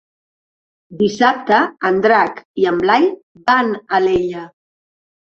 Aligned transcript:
Dissabte 1.01 1.59
en 1.89 1.99
Drac 2.05 2.41
i 2.61 2.65
en 2.71 2.79
Blai 2.85 3.05
van 3.51 3.69
a 3.75 3.83
Alella. 3.99 4.41